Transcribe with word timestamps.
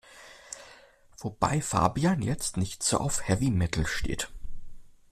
Wobei 1.19 1.61
Fabian 1.61 2.23
jetzt 2.23 2.57
nicht 2.57 2.81
so 2.81 2.97
auf 2.97 3.27
Heavy 3.27 3.51
Metal 3.51 3.85
steht. 3.85 4.31